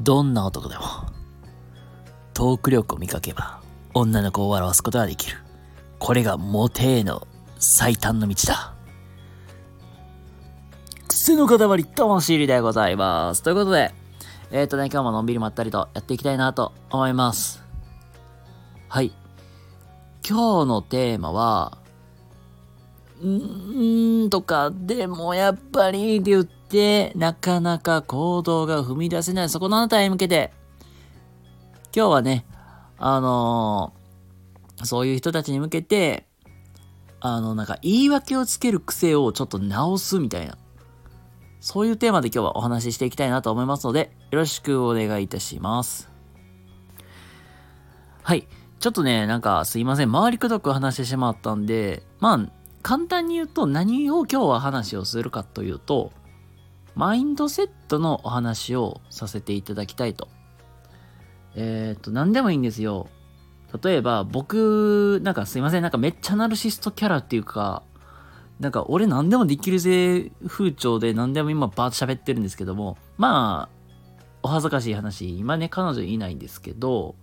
[0.00, 0.82] どんな男でも、
[2.32, 3.60] トーク力を磨けば、
[3.92, 5.36] 女の子を笑わすことができる。
[5.98, 7.26] これがモテへの
[7.58, 8.74] 最短の道だ。
[11.06, 13.42] 癖の塊、魂入りでございます。
[13.42, 13.92] ということで、
[14.50, 17.62] えっ、ー、とね、今日ものんびりまったりとやっていきたいなと思います。
[18.88, 19.12] はい。
[20.26, 21.76] 今日のテーマは、
[23.20, 26.59] うーんとか、でもやっぱりって言って、
[27.16, 30.52] なかなか行動が踏み出せない、そこのあなたへ向けて、
[31.94, 32.46] 今日はね、
[32.98, 34.00] あのー
[34.84, 36.26] そういう人たちに向けて、
[37.20, 40.56] あの、なんか言い訳をつける癖をちょっと直すみたいな、
[41.60, 46.08] そういうテーマで今日はお話ししていきたいなと思いますので、よろしくお願いいたします。
[48.22, 48.48] はい。
[48.78, 50.12] ちょっとね、なんかすいません。
[50.12, 52.50] 回りくどく話してしまったんで、まあ、
[52.82, 56.12] 簡単に言うと何を今日は話をするかというと、
[56.94, 60.28] マインドセットのお話をさせていただきたいと。
[61.54, 63.08] えっ、と、何でもいいんですよ。
[63.82, 65.82] 例えば、僕、なんかすいません。
[65.82, 67.82] なんかめっちゃナルシストキャラっていうか、
[68.58, 73.80] なんか俺何でもできるぜ風潮で何でも今バーッと喋ってるんですけども、まあ、
[74.42, 77.14] お恥ずかしい話、今ね、彼女いないんですけど、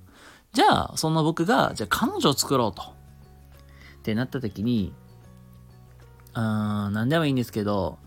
[0.54, 2.82] じゃあ、その僕が、じゃあ彼女を作ろうと。
[2.82, 4.94] ってなった時に、
[6.34, 8.00] あーん、何でもいいんですけど、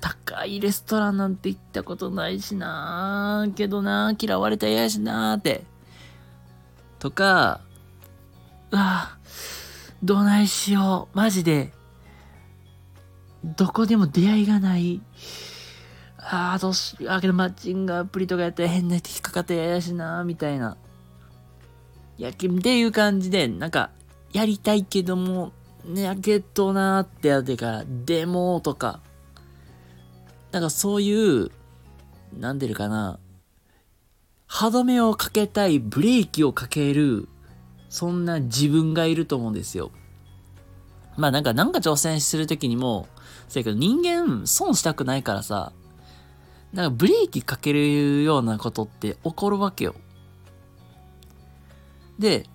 [0.00, 5.64] 高いレストランなんて行ったことないしなーけどなー嫌われたら嫌やしなーって。
[6.98, 7.60] とか、
[8.70, 9.18] うわ
[10.02, 11.16] どないしよう。
[11.16, 11.72] マジで。
[13.44, 15.00] どこでも出会いがない。
[16.18, 17.12] ああ、どうしよう。
[17.12, 20.76] あ、けどマッチングアプリとかやったら変な人引っかかって嫌やしなみたいな。
[22.16, 23.90] いや、っていう感じで、なんか、
[24.32, 25.52] やりたいけども、
[25.84, 29.00] ね、やけどなーってやってから、でもとか、
[30.54, 31.50] なんかそういう、
[32.38, 33.18] なんでるかな、
[34.46, 37.28] 歯止めをかけたい、ブレーキをかける、
[37.88, 39.90] そんな自分がいると思うんですよ。
[41.16, 43.08] まあなんか、なんか挑戦するときにも、
[43.48, 45.72] そうやけど人間損したくないからさ、
[46.72, 49.96] なんかブレーキかけるようなことって起こるわけよ。
[52.20, 52.46] で、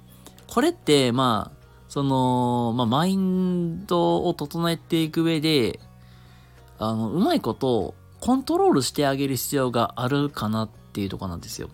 [0.48, 5.82] これって、まあ、その、まあ、マインドを整えていく上で、
[6.82, 11.70] あの、うまいこと、コントロールしてあげる必要があるかなっていうとこなんですよ。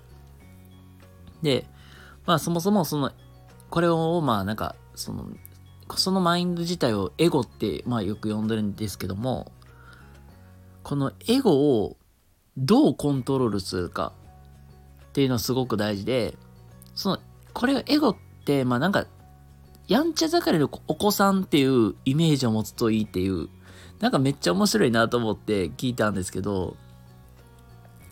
[1.41, 1.67] で、
[2.25, 3.11] まあ、そもそも、その、
[3.69, 5.27] これを、まあ、なんか、その、
[5.95, 9.51] そのマインド自体をエゴって、まあ、よく呼んでるんですけども、
[10.83, 11.97] このエゴを
[12.57, 14.13] どうコントロールするか
[15.09, 16.37] っていうのはすごく大事で、
[16.93, 17.19] その、
[17.53, 19.05] これがエゴって、まあなんか、
[19.87, 23.49] やんちゃ盛りのお子さんっていうイメージを持つといいっていう、
[23.99, 26.75] なんかめっちゃ面白いなと思って聞いたんですけど、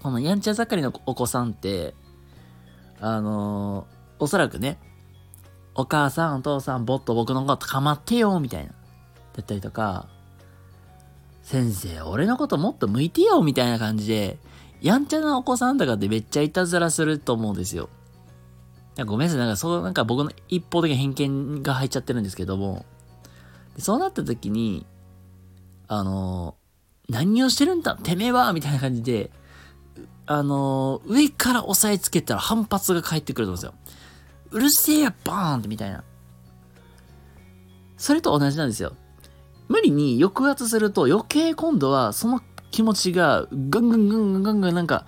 [0.01, 1.93] このやんちゃ盛りのお子さんって、
[2.99, 4.79] あのーおそらくね、
[5.75, 8.71] お母さん、お父さん、ぼっと僕のことかまってよ、みたいな。
[8.71, 8.75] だ
[9.41, 10.07] ったりとか、
[11.41, 14.37] 先生、俺のこともっと向いてよ、みたいな感じで、
[14.81, 17.89] やんちゃなお子さんとかってめっちゃいたずらすると思うんですよ。
[19.05, 22.85] ごめんなさい、なんかそう、なんか僕の一方的な偏見が入っちゃってるんですけども、
[23.77, 24.85] そうなった時に、
[25.87, 26.55] あの
[27.09, 29.31] 何をしてるんだてめえはみたいな感じで、
[30.25, 33.97] あの上から押さえつけたら反発が返ってくると思うんですよ。
[34.51, 36.03] うるせえや、バーンってみたいな。
[37.97, 38.93] それと同じなんですよ。
[39.67, 45.05] 無理に抑圧すると余計今度はその気持ちがガンガンガンガンガンガンなんか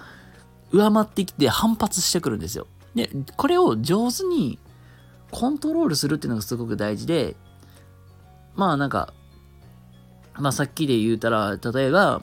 [0.71, 2.67] 上回ってきて反発してくるんですよ。
[2.95, 4.59] で、これを上手に
[5.31, 7.35] コントロールするっていうのがすごく大事で、
[8.55, 9.13] まあなんか、
[10.37, 12.21] まあさっきで言うたら、例えば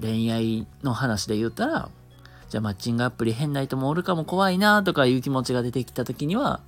[0.00, 1.90] 恋愛の話で言ったら、
[2.48, 6.60] じゃあマッチングアプリ変な人もおるかも怖いなとかいう気持ちが出てきた時には、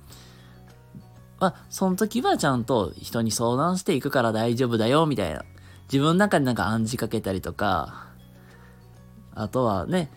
[1.39, 5.43] まあその時はちゃんと人に相談していくから大丈夫だよみたいな。
[5.91, 8.07] 自分の中でなんか暗示かけたりとか、
[9.33, 10.09] あとはね、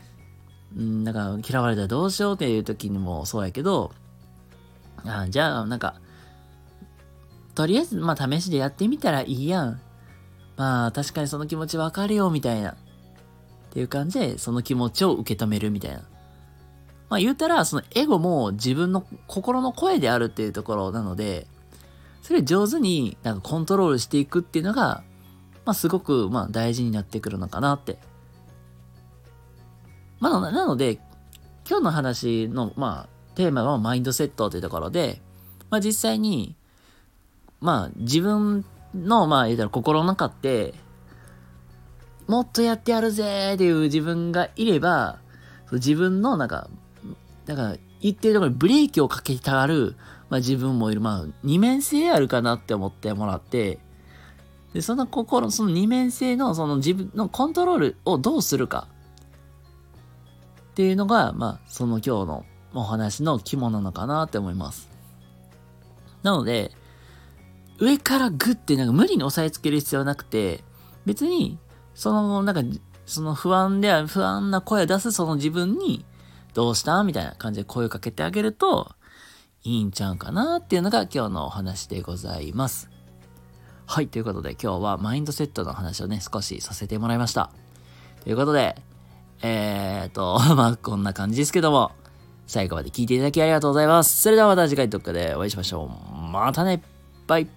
[0.76, 3.92] うん、なんか嫌われたらどうしようっていう時にもそうやけど、
[5.04, 5.96] あじゃあなんか、
[7.54, 9.80] とりあえずまあ試しでやってみたらいいやん。
[10.56, 12.72] まあ確かにその気持ちわかるよみたいな。
[12.72, 12.76] っ
[13.70, 15.98] ていう感じでその気持ちを受け止めるみたいな。
[17.08, 21.46] まあ言うたらそのエゴも自分の心の声であるっていうところなので、
[22.22, 25.02] それを上手になんかコントロールしていくっていうのが、
[25.64, 27.98] まあすごくまあ大事になってくるのかなって
[30.24, 30.94] まあ、なので、
[31.68, 35.20] 今日の話の、まあ、テーマはマインドセットというところで、
[35.68, 36.56] まあ実際に、
[37.60, 40.74] まあ自分の、まあ言うたら心の中って、
[42.26, 45.18] もっとやってやるぜっていう自分がいれば、
[45.72, 46.68] 自分のなんか、
[47.46, 49.96] だから言ってるところにブレーキをかけたがる、
[50.30, 51.00] まあ自分もいる。
[51.00, 53.78] まあ二面性あるかなって思ってもらって、
[54.72, 58.88] で、その心、その二面性のその自分のコントロールをどうするか
[60.72, 62.44] っていうのが、まあその今日の
[62.74, 64.88] お話の肝なのかなって思います。
[66.22, 66.72] なので、
[67.84, 70.64] 上からグッてなんか無理に押さえつける必要はなくて、
[71.04, 71.58] 別に、
[71.94, 72.62] その、なんか、
[73.06, 76.04] その不安では不安な声を出すその自分に、
[76.54, 78.92] どうしたみたいな感じで声をかけてあげると、
[79.64, 82.90] いいんちゃうかなっていうのが今日のお話でございます。
[83.86, 87.50] はい、ということで今日はマインドセットの話をね、少しさせてもらいました。
[88.22, 88.76] ということで、
[89.42, 91.92] えーと、 まあこんな感じですけども、
[92.46, 94.22] 最後まで聞いていただきありがとうございます。
[94.22, 96.14] それではまた次回どっかでお会いしましょう。
[96.14, 96.82] またね
[97.26, 97.48] バイ